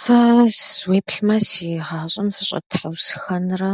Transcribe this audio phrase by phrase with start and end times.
[0.00, 0.14] Сэ
[0.90, 3.70] уеплъмэ, си гъащӏэм сыщӏэтхьэусыхэнрэ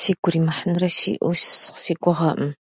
[0.00, 2.52] сигу иримыхьынрэ сиӏэу с- си гугъэкъым.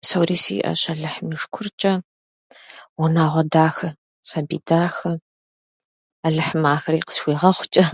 [0.00, 1.92] Псори сиӏэщ Алыхьым и шыкурчӏэ.
[3.02, 3.88] Унагъуэ дахэ,
[4.30, 5.12] сабий дахэ.
[6.26, 7.84] Алыхьым ахэри къысхуигъэхъучӏэ.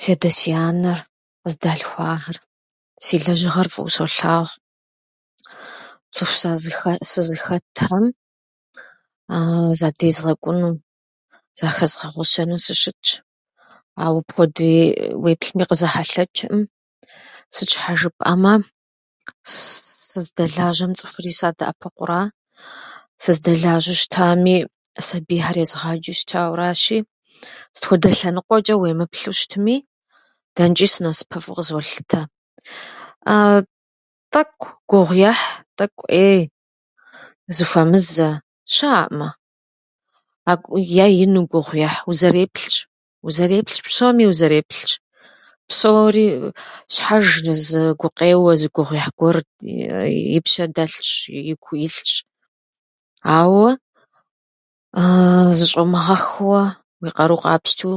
[0.00, 0.98] Си адэ-си анэр,
[1.42, 2.36] къыздалъхуахьэр,
[3.04, 4.56] си лэжьыгъэр фӏыуэ солъагъу.
[6.14, 8.04] Цӏыху сазыхэ- сызыхэтхьэм
[9.80, 10.70] задезгъэкӏуну,
[11.58, 13.08] захэзгъэгъуэщэну сыщытщ.
[14.04, 14.82] Ауэ апхуэдэуи
[15.22, 16.60] уеплъми къызэхьэлъэкӏӏым.
[17.54, 18.52] Сыт щхьа жыпӏэмэ,
[20.10, 22.20] сыздэлажьэми цӏыхум садэӏэпыкъуу ара.
[23.22, 24.56] Сыздэлажьэу щытами,
[25.06, 26.98] сабийхэр езгъаджэу щытащи,
[27.74, 29.76] сыт хуэдэ лъэныкъуэчӏэ уемыплъу щытми,
[30.56, 32.20] дэнэчӏи сынасыпыфӏэу къызолъытэ.
[34.32, 35.46] Тӏэкӏу гугъуехь,
[35.76, 36.40] тӏэкӏу ӏей
[37.56, 38.30] зыхуэмызэ
[38.72, 39.28] щыӏэӏымэ,
[40.48, 40.70] а-
[41.04, 42.74] е ину гугъу ехь, узэреплъщ.
[43.26, 44.92] Узэреплъщ, псоми узэреплъщ.
[45.68, 46.26] Псори
[46.94, 47.26] щхьэж
[47.68, 49.36] зы гукъеуэ, зы гугъуехь гуэр
[50.34, 51.08] и пщэ дэлъщ,
[51.52, 52.12] игу илъщ,
[53.38, 53.68] ауэ
[55.58, 56.62] зыщӏомыгъэхуэ,
[57.02, 57.96] уи къарур къапщтэу,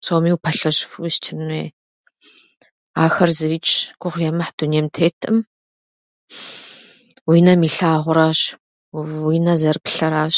[0.00, 1.68] псоми упэлъэщыфу ущытын хуей.
[3.04, 3.74] Ахэр зыричӏщ.
[4.00, 5.36] Гугъу емыхь дунейм теткъым.
[7.28, 8.40] Уи нэм илъагъуращ,
[9.26, 10.36] уи нэр зэрыплъэращ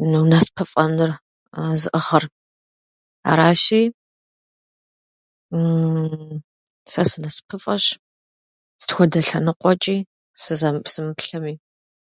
[0.00, 1.10] унасыпыфӏэныр
[1.82, 2.24] зыӏыгъыр.
[3.30, 3.80] Аращи,
[6.92, 7.84] сэ сынасыпыфӏэщ
[8.82, 9.98] сыт хуэдэ лъэныкъуэчӏи.